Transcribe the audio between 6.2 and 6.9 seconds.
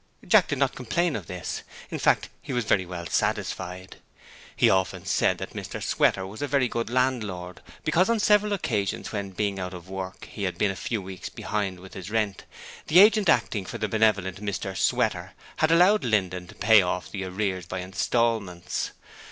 was a very good